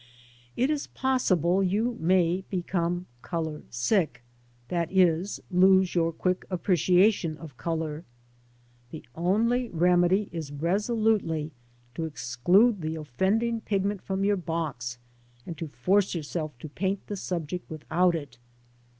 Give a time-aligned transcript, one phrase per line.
[0.57, 4.23] It is possible you may become colour sick,
[4.71, 5.25] i.e.
[5.51, 8.03] lose your quick appreciation of colour.
[8.89, 11.51] The only remedy is resolutely
[11.93, 14.97] to exclude the offending pigment from your box,
[15.45, 18.39] and to force yourself to paint the subject without it.